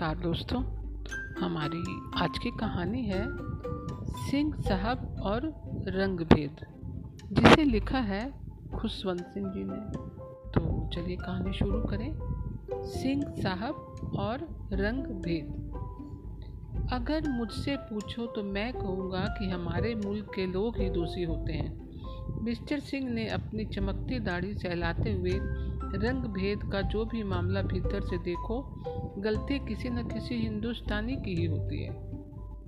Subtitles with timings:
[0.00, 0.60] नमस्कार दोस्तों,
[1.40, 1.82] हमारी
[2.16, 3.24] आज की कहानी है
[4.30, 5.46] सिंह साहब और
[5.88, 6.60] रंग भेद
[7.32, 8.22] जिसे लिखा है
[8.74, 9.80] खुशवंत सिंह जी ने।
[10.50, 12.12] तो चलिए कहानी शुरू करें।
[12.86, 13.74] सिंह साहब
[14.18, 20.90] और रंग भेद अगर मुझसे पूछो तो मैं कहूँगा कि हमारे मुल्क के लोग ही
[20.90, 25.40] दोषी होते हैं। मिस्टर सिंह ने अपनी चमकती दाढ़ी सहलाते हुए
[25.94, 28.60] रंग भेद का जो भी मामला भीतर से देखो,
[29.18, 31.92] गलती किसी न किसी हिंदुस्तानी की ही होती है।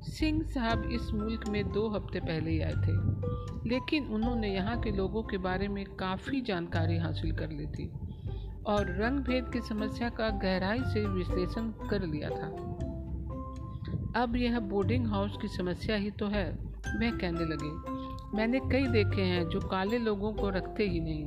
[0.03, 2.93] सिंह साहब इस मुल्क में दो हफ़्ते पहले ही आए थे,
[3.69, 7.91] लेकिन उन्होंने यहाँ के लोगों के बारे में काफ़ी जानकारी हासिल कर ली थी
[8.67, 12.48] और रंग भेद की समस्या का गहराई से विश्लेषण कर लिया था।
[14.23, 16.48] अब यह बोर्डिंग हाउस की समस्या ही तो है,
[16.97, 17.70] वह कहने लगे,
[18.37, 21.25] मैंने कई देखे हैं जो काले लोगों को रखते ही नहीं।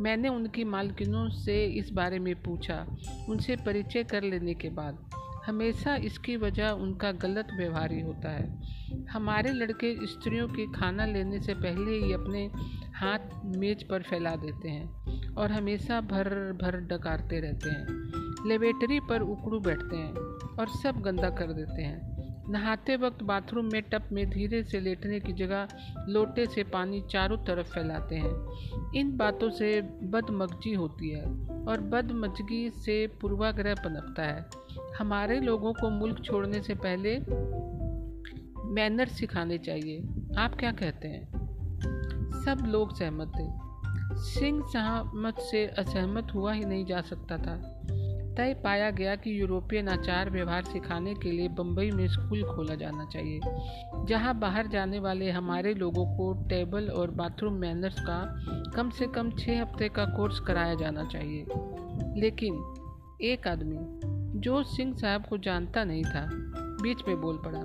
[0.00, 2.96] मैंने उनकी मालकिनों से इस बारे में पूछा।
[3.28, 5.10] उनसे परिचय कर लेने के बाद।
[5.46, 8.62] हमेशा इसकी वजह उनका गलत व्यवहार ही होता है।
[9.10, 12.50] हमारे लड़के स्त्रियों के खाना लेने से पहले ही अपने
[12.94, 14.94] हाथ मेज पर फैला देते हैं
[15.34, 17.86] और हमेशा भर भर डकारते रहते हैं।
[18.48, 20.12] लेबेटरी पर उकड़ू बैठते हैं
[20.58, 22.17] और सब गंदा कर देते हैं।
[22.50, 25.68] नहाते वक्त बाथरूम में टप में धीरे से लेटने की जगह
[26.08, 28.48] लोटे से पानी चारों तरफ़ फैलाते हैं।
[28.94, 31.24] इन बातों से बदमगजी होती है
[31.66, 34.46] और बदमजगी से पूर्वाग्रह पनपता है।
[34.98, 37.18] हमारे लोगों को मुल्क छोड़ने से पहले
[38.74, 40.00] मैनर सिखाने चाहिए।
[40.38, 41.28] आप क्या कहते हैं?
[42.44, 43.68] सब लोग सहमत थे।
[44.18, 47.82] सिंह सहमत से असहमत हुआ ही नहीं जा सकता था।
[48.38, 53.04] तय पाया गया कि यूरोपियन आचार व्यवहार सिखाने के लिए बम्बई में स्कूल खोला जाना
[53.04, 53.40] चाहिए,
[54.06, 58.20] जहाँ बाहर जाने वाले हमारे लोगों को टेबल और बाथरूम मैनर्स का
[58.76, 61.44] कम से कम छः हफ़्ते का कोर्स कराया जाना चाहिए।
[62.20, 62.54] लेकिन
[63.22, 63.78] एक आदमी,
[64.40, 66.28] जो सिंह साहब को जानता नहीं था,
[66.82, 67.62] बीच में बोल पड़ा,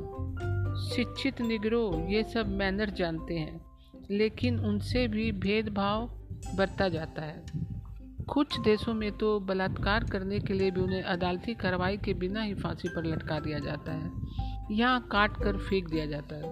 [0.90, 3.61] शिक्षित निगरो, ये सब मैनर जानते हैं,
[4.11, 6.09] लेकिन उनसे भी भेदभाव
[6.55, 7.72] बरता जाता है।
[8.29, 12.53] कुछ देशों में तो बलात्कार करने के लिए भी उन्हें अदालती कार्रवाई के बिना ही
[12.53, 14.11] फांसी पर लटका दिया जाता है।
[14.72, 16.51] यहाँ काट कर फेंक दिया जाता है।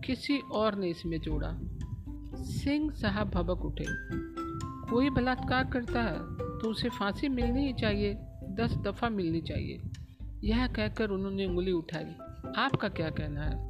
[0.00, 1.50] किसी और ने इसमें जोड़ा।
[2.34, 3.84] सिंह साहब भबक उठे।
[4.90, 6.18] कोई बलात्कार करता है
[6.58, 8.14] तो उसे फांसी मिलनी ही चाहिए,
[8.50, 9.82] दस दफ़ा मिलनी चाहिए।
[10.44, 12.14] यह कहकर उन्होंने उंगली उठाई।
[12.56, 13.66] आपका क्या कहना है?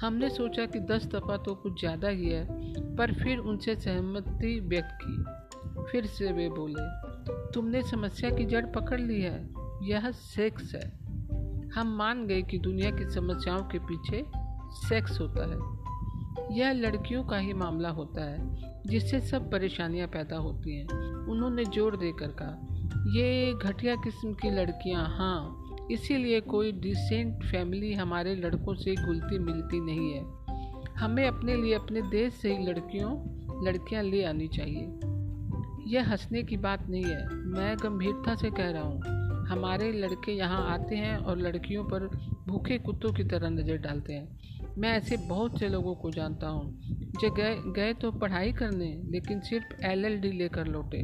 [0.00, 2.46] हमने सोचा कि दस दफ़ा तो कुछ ज़्यादा ही है,
[2.96, 5.43] पर फिर उनसे सहमति व्यक्त की।
[5.90, 6.82] फिर से वे बोले,
[7.52, 9.48] तुमने समस्या की जड़ पकड़ ली है।
[9.82, 10.98] यह सेक्स है।
[11.74, 14.24] हम मान गए कि दुनिया की समस्याओं के पीछे
[14.88, 15.84] सेक्स होता है।
[16.58, 18.56] यह लड़कियों का ही मामला होता है,
[18.86, 20.86] जिससे सब परेशानियाँ पैदा होती हैं।
[21.26, 22.66] उन्होंने ज़ोर देकर कहा,
[23.16, 29.80] ये घटिया किस्म की लड़कियाँ हाँ इसीलिए कोई डिसेंट फैमिली हमारे लड़कों से घुलती मिलती
[29.80, 30.24] नहीं है।
[30.94, 33.10] हमें अपने लिए, अपने देश से ही लड़कियों,
[33.66, 35.13] लड़कियाँ ले आनी चाहिए।
[35.86, 40.62] यह हंसने की बात नहीं है। मैं गंभीरता से कह रहा हूँ, हमारे लड़के यहाँ
[40.72, 42.06] आते हैं और लड़कियों पर
[42.46, 46.80] भूखे कुत्तों की तरह नज़र डालते हैं। मैं ऐसे बहुत से लोगों को जानता हूँ,
[47.20, 50.98] जो गए गए तो पढ़ाई करने, लेकिन सिर्फ़ एलएलडी लेकर लौटे।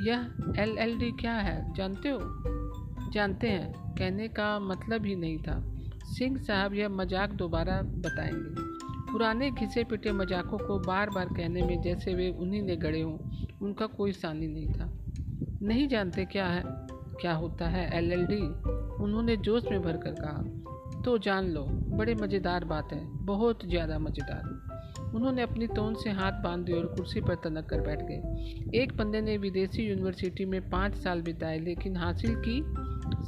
[0.00, 2.18] यह एलएलडी क्या है, जानते हो?
[3.12, 5.62] जानते हैं, कहने का मतलब ही नहीं था।
[6.04, 8.62] सिंह साहब यह मज़ाक दोबारा बताएँगे।
[9.12, 13.16] पुराने घिसे पिटे मजाकों को बार बार कहने में जैसे वे उन्हीं ने गड़े हों।
[13.62, 14.90] उनका कोई सानी नहीं था।
[15.62, 16.62] नहीं जानते क्या है,
[17.20, 18.42] क्या होता है एलएलडी
[19.04, 21.64] उन्होंने जोश में भर कर कहा तो जान लो,
[21.96, 26.86] बड़े मज़ेदार बात है बहुत ज़्यादा मज़ेदार। उन्होंने अपनी तोन से हाथ बाँध दिए और
[26.86, 31.58] कुर्सी पर तनक कर बैठ गए। एक बंदे ने विदेशी यूनिवर्सिटी में पाँच साल बिताए,
[31.58, 32.62] लेकिन हासिल की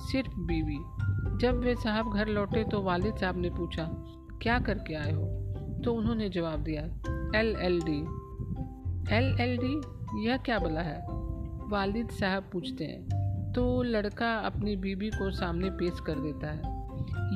[0.03, 0.79] सिर्फ़ बीवी।
[1.39, 3.85] जब वे साहब घर लौटे तो वालिद साहब ने पूछा,
[4.43, 5.27] क्या करके आए हो?
[5.85, 6.83] तो उन्होंने जवाब दिया,
[7.41, 7.99] L L D.
[9.17, 9.75] L L D?
[10.15, 11.07] यह क्या बोला है?
[11.69, 16.77] वालिद साहब पूछते हैं। तो लड़का अपनी बीबी को सामने पेश कर देता है।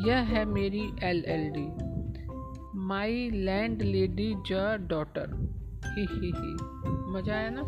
[0.09, 1.67] यह है मेरी L L D.
[2.79, 3.31] My
[3.83, 6.57] landlady ज डॉटर। ही ही ही।
[7.13, 7.61] मज़ा आया ना?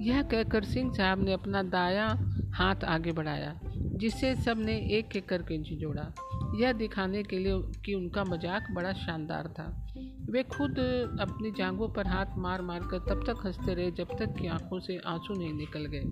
[0.00, 2.08] यह कहकर सिंह साहब ने अपना दाया
[2.54, 6.14] हाथ आगे बढ़ाया, जिससे सबने एक एक करके जोड़ा।
[6.56, 9.91] यह दिखाने के लिए कि उनका मज़ाक बड़ा शानदार था।
[10.32, 10.78] वे खुद
[11.20, 14.80] अपनी जांघों पर हाथ मार मार कर तब तक हँसते रहे जब तक कि आँखों
[14.80, 16.02] से आँसू नहीं निकल गए।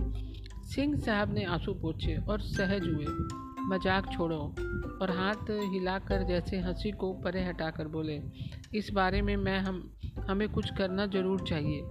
[0.64, 3.06] सिंह साहब ने आँसू पोछे और सहज हुए।
[3.60, 4.54] मज़ाक छोड़ो।
[5.02, 8.22] और हाथ हिलाकर जैसे हँसी को परे हटाकर बोले,
[8.74, 9.90] इस बारे में मैं हम,
[10.28, 11.82] हमें कुछ करना ज़रूर चाहिए।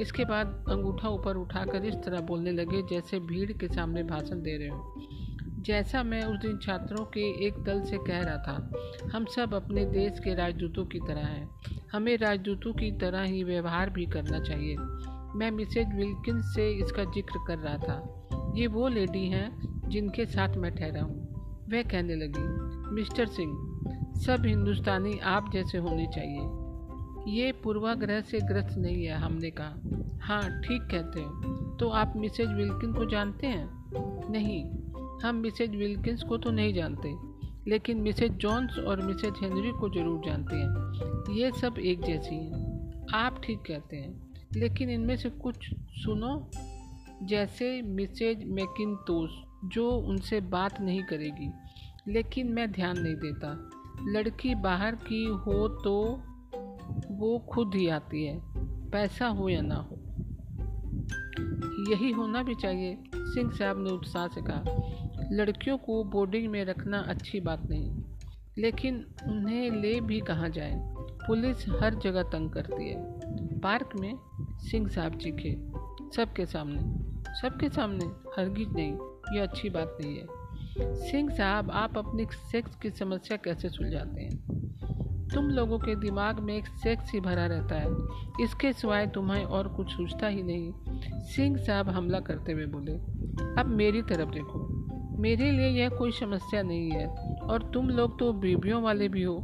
[0.00, 4.56] इसके बाद अंगूठा ऊपर उठाकर इस तरह बोलने लगे जैसे भीड़ के सामने भाषण दे
[4.58, 4.94] रहे हो।
[5.62, 8.70] जैसा मैं उस दिन छात्रों के एक दल से कह रहा था,
[9.12, 11.50] हम सब अपने देश के राजदूतों की तरह हैं।
[11.92, 14.76] हमें राजदूतों की तरह ही व्यवहार भी करना चाहिए।
[15.38, 19.50] मैं मिसेज विल्किंस से इसका ज़िक्र कर रहा था। ये वो लेडी हैं
[19.88, 21.20] जिनके साथ मैं ठहरा हूँ।
[21.72, 22.46] वह कहने लगी,
[22.94, 23.54] मिस्टर सिंह,
[24.20, 30.60] सब हिंदुस्तानी आप जैसे होने चाहिए। ये पूर्वाग्रह से ग्रस्त नहीं है, हमने कहा। हाँ
[30.60, 33.68] ठीक कहते हैं। तो आप मिसेज विल्किन को जानते हैं?
[34.32, 34.81] नहीं।
[35.22, 37.14] हम मिसेज विल्किंस को तो नहीं जानते,
[37.68, 43.08] लेकिन मिसेज जॉन्स और मिसेज हेनरी को ज़रूर जानते हैं। ये सब एक जैसी हैं।
[43.14, 46.50] आप ठीक कहते हैं, लेकिन इनमें से कुछ सुनो,
[47.22, 51.50] जैसे मिसेज मैकिनतोस जो उनसे बात नहीं करेगी,
[52.08, 53.56] लेकिन मैं ध्यान नहीं देता।
[54.08, 55.94] लड़की बाहर की हो तो
[57.12, 58.40] वो खुद ही आती है,
[58.90, 59.98] पैसा हो या ना हो।
[61.90, 66.98] यही होना भी चाहिए, सिंह साहब ने उत्साह से कहा। लड़कियों को बोर्डिंग में रखना
[66.98, 68.02] अच्छी बात नहीं।
[68.58, 70.72] लेकिन उन्हें ले भी कहाँ जाए?
[71.26, 73.20] पुलिस हर जगह तंग करती है।
[73.58, 74.18] पार्क में
[74.58, 75.56] सिंह साहब चीखे
[76.16, 76.80] सबके सामने।
[77.40, 78.92] सबके सामने हरगिज नहीं।
[79.36, 80.26] ये अच्छी बात नहीं है।
[80.94, 84.36] सिंह साहब, आप अपनी सेक्स की समस्या कैसे सुलझाते हैं?
[85.34, 87.90] तुम लोगों के दिमाग में एक सेक्स ही भरा रहता है।
[88.44, 90.72] इसके सिवाय तुम्हें और कुछ सोचता ही नहीं।
[91.22, 92.92] सिंह साहब हमला करते हुए बोले,
[93.60, 94.71] अब मेरी तरफ़ देखो।
[95.22, 97.06] मेरे लिए यह कोई समस्या नहीं है,
[97.42, 99.36] और तुम लोग तो बीबियों वाले भी हो।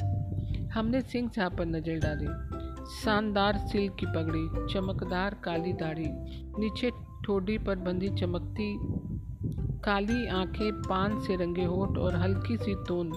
[0.74, 2.26] हमने सिंह साहब पर नज़र डाली।
[2.94, 6.08] शानदार सिल्क की पगड़ी, चमकदार काली दाढ़ी,
[6.58, 6.90] नीचे
[7.24, 8.76] ठोडी पर बंधी चमकती
[9.84, 13.12] काली आँखें, पान से रंगे होठ और हल्की सी तोन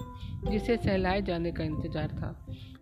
[0.50, 2.34] जिसे सहलाए जाने का इंतज़ार था।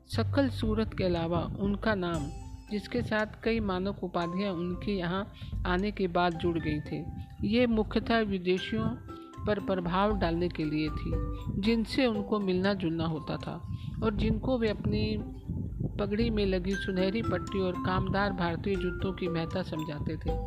[0.09, 2.31] सकल सूरत के अलावा उनका नाम,
[2.71, 5.27] जिसके साथ कई मानव उपाधियाँ उनके यहाँ
[5.67, 7.05] आने के बाद जुड़ गई थी।
[7.49, 8.89] ये मुख्यतः विदेशियों
[9.47, 11.13] पर प्रभाव डालने के लिए थी,
[11.61, 15.19] जिनसे उनको मिलना जुलना होता था और जिनको वे अपनी
[16.01, 20.39] पगड़ी में लगी सुनहरी पट्टी और कामदार भारतीय जूतों की महत्ता समझाते थे।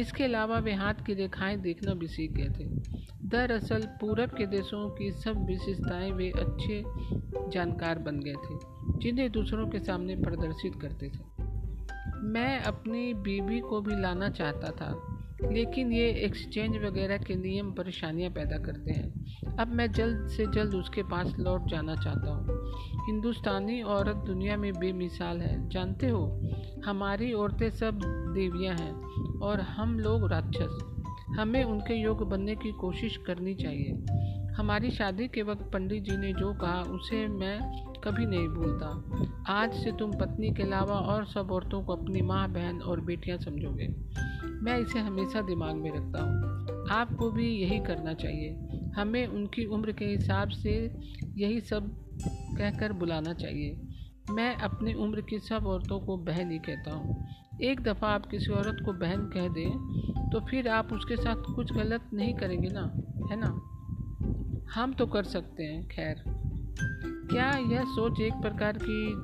[0.00, 2.68] इसके अलावा वे हाथ की रेखाएँ देखना भी सीख गए थे।
[3.28, 6.84] दरअसल पूरब के देशों की सब विशेषताएँ वे अच्छे
[7.50, 8.58] जानकार बन गए थे,
[8.98, 11.42] जिन्हें दूसरों के सामने प्रदर्शित करते थे।
[12.22, 15.11] मैं अपनी बीबी को भी लाना चाहता था
[15.50, 19.22] लेकिन ये एक्सचेंज वगैरह के नियम परेशानियाँ पैदा करते हैं।
[19.58, 22.72] अब मैं जल्द से जल्द उसके पास लौट जाना चाहता हूँ।
[23.06, 26.42] हिंदुस्तानी औरत दुनिया में बेमिसाल है। जानते हो,
[26.84, 27.98] हमारी औरतें सब
[28.34, 28.94] देवियाँ हैं
[29.38, 30.78] और हम लोग राक्षस।
[31.38, 33.92] हमें उनके योग बनने की कोशिश करनी चाहिए।
[34.56, 39.04] हमारी शादी के वक्त पंडित जी ने जो कहा, उसे मैं कभी नहीं भूलता।
[39.52, 43.38] आज से तुम पत्नी के अलावा और सब औरतों को अपनी माँ, बहन और बेटियाँ
[43.38, 43.88] समझोगे।
[44.46, 46.42] मैं इसे हमेशा दिमाग में रखता हूँ।
[46.90, 48.56] आपको भी यही करना चाहिए।
[48.96, 50.96] हमें उनकी उम्र के हिसाब से
[51.36, 51.96] यही सब
[52.58, 53.80] कहकर बुलाना चाहिए।
[54.30, 57.26] मैं अपनी उम्र की सब औरतों को बहन ही कहता हूँ।
[57.62, 59.70] एक दफ़ा आप किसी औरत को बहन कह दें
[60.32, 62.92] तो फिर आप उसके साथ कुछ गलत नहीं करेंगे ना?
[63.30, 63.71] है ना?
[64.74, 66.22] हम तो कर सकते हैं, खैर।
[67.30, 69.14] क्या यह सोच एक प्रकार की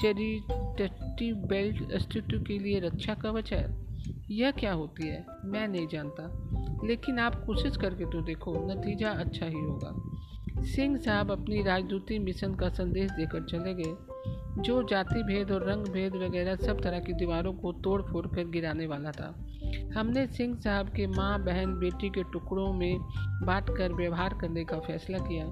[0.00, 3.86] चेरिटेटिव बेल्ट अस्तित्व के लिए रक्षा कवच है?
[4.30, 5.26] यह क्या होती है?
[5.44, 6.48] मैं नहीं जानता।
[6.86, 10.18] लेकिन आप कोशिश करके तो देखो, नतीजा अच्छा ही होगा।
[10.64, 14.17] सिंह साहब अपनी राजदूती मिशन का संदेश देकर चले गए।
[14.58, 18.48] जो जाति भेद और रंग भेद वगैरह सब तरह की दीवारों को तोड़ फोड़ कर
[18.48, 19.48] गिराने वाला था।
[19.96, 22.98] हमने सिंह साहब के माँ, बहन, बेटी के टुकड़ों में
[23.42, 25.44] बांट कर व्यवहार करने का फैसला किया।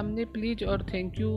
[0.00, 1.30] हमने प्लीज़ और थैंक यू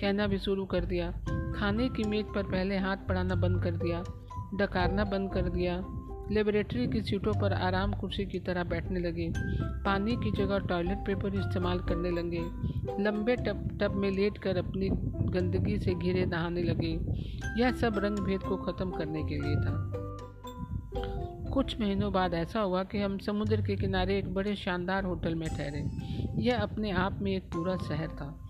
[0.00, 1.10] कहना भी शुरू कर दिया।
[1.56, 4.04] खाने की मेज पर पहले हाथ पढ़ाना बंद कर दिया,
[4.54, 5.84] डकारना बंद कर दिया।
[6.30, 9.32] लेबोरेटरी की सीटों पर आराम कुर्सी की तरह बैठने लगे।
[9.84, 12.40] पानी की जगह टॉयलेट पेपर इस्तेमाल करने लगे।
[13.02, 14.88] लंबे टब टब में लेट कर अपनी
[15.34, 16.98] गंदगी से घिरे नहाने लगे।
[17.62, 19.90] यह सब रंग भेद को ख़त्म करने के लिए था।
[21.52, 25.48] कुछ महीनों बाद ऐसा हुआ कि हम समुद्र के किनारे एक बड़े शानदार होटल में
[25.48, 25.84] ठहरे।
[26.42, 28.40] यह अपने आप में एक पूरा शहर था।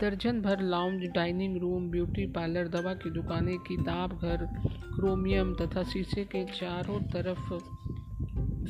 [0.00, 4.36] दर्जन भर lounge dining room beauty parlour दवा की दुकानें, किताब घर
[4.96, 7.54] क्रोमियम तथा शीशे के चारों तरफ़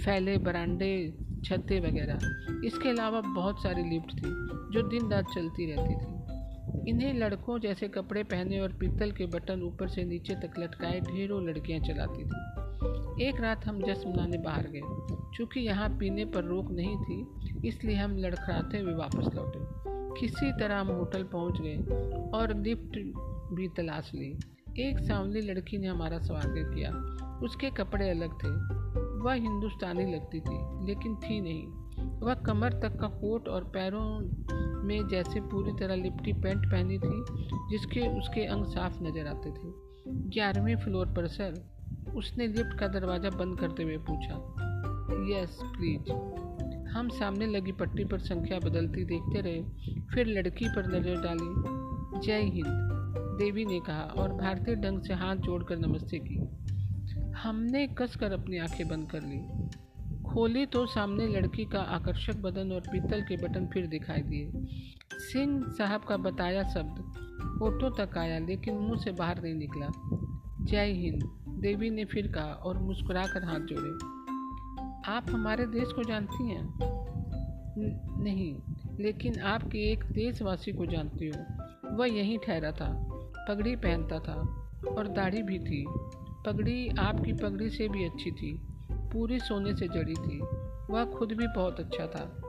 [0.04, 2.18] फैले बरांडे, छतें वगैरह।
[2.66, 4.30] इसके अलावा बहुत सारी लिफ्ट थी,
[4.72, 6.21] जो दिन रात चलती रहती थी।
[6.88, 11.42] इन्हें लड़कों जैसे कपड़े पहने और पीतल के बटन ऊपर से नीचे तक लटकाए ढेरों
[11.46, 14.80] लड़कियाँ चलाती थी। एक रात हम जश्न मनाने बाहर गए।
[15.36, 17.26] चूँकि यहाँ पीने पर रोक नहीं थी,
[17.68, 19.58] इसलिए हम लड़खड़ाते हुए वापस लौटे।
[20.20, 21.76] किसी तरह हम होटल पहुँच गए
[22.38, 22.98] और लिफ्ट
[23.54, 24.38] भी तलाश ली।
[24.78, 26.90] एक सांवली लड़की ने हमारा स्वागत किया।
[27.42, 28.48] उसके कपड़े अलग थे।
[29.22, 31.66] वह हिंदुस्तानी लगती थी, लेकिन थी नहीं।
[32.20, 34.22] वह कमर तक का कोट और पैरों
[34.84, 37.24] में जैसे पूरी तरह लिपटी पैंट पहनी थी,
[37.70, 39.72] जिसके उसके अंग साफ़ नज़र आते थे।
[40.28, 41.54] ग्यारहवें फ्लोर पर सर,
[42.14, 44.34] उसने लिफ्ट का दरवाज़ा बंद करते हुए पूछा,
[45.30, 46.12] यस, प्लीज़।
[46.90, 49.62] हम सामने लगी पट्टी पर संख्या बदलती देखते रहे,
[50.14, 52.90] फिर लड़की पर नज़र डाली, जय हिंद।
[53.38, 56.36] देवी ने कहा और भारतीय ढंग से हाथ जोड़कर नमस्ते की।
[57.32, 59.40] हमने कसकर अपनी आँखें बंद कर ली।
[60.32, 64.52] खोली तो सामने लड़की का आकर्षक बदन और पीतल के बटन फिर दिखाई दिए।
[65.12, 66.98] सिंह साहब का बताया शब्द
[67.58, 69.86] फ़ोटो तक आया, लेकिन मुँह से बाहर नहीं निकला।
[70.64, 71.22] जय हिंद,
[71.60, 73.90] देवी ने फिर कहा और मुस्कुराकर हाथ जोड़े।
[75.12, 76.78] आप हमारे देश को जानती हैं?
[78.22, 78.56] नहीं,
[79.00, 81.44] लेकिन आपके एक देशवासी को जानती हो।
[81.96, 83.06] वह यहीं ठहरा था,
[83.48, 85.86] पगड़ी पहनता था और दाढ़ी भी थी।
[86.46, 88.68] पगड़ी आपकी पगड़ी से भी अच्छी थी।
[89.12, 90.40] पूरी सोने से जड़ी थी।
[90.90, 92.48] वह खुद भी बहुत अच्छा था।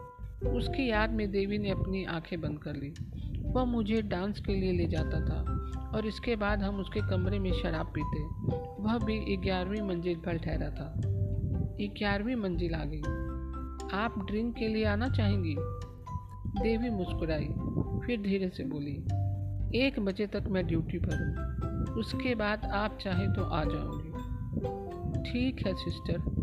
[0.49, 2.93] उसकी याद में देवी ने अपनी आँखें बंद कर ली।
[3.41, 5.41] वह मुझे डांस के लिए ले जाता था
[5.95, 8.23] और इसके बाद हम उसके कमरे में शराब पीते।
[8.83, 11.01] वह भी ग्यारहवीं मंजिल पर ठहरा था।
[11.81, 13.01] ग्यारहवीं मंजिल आ गई।
[13.93, 15.55] आप ड्रिंक के लिए आना चाहेंगी?
[16.61, 17.45] देवी मुस्कुराई,
[18.05, 19.03] फिर धीरे से बोली,
[19.79, 24.09] एक बजे तक मैं ड्यूटी पर हूँ। उसके बाद आप चाहें तो आ जाऊँगी।
[25.31, 26.42] ठीक है, सिस्टर।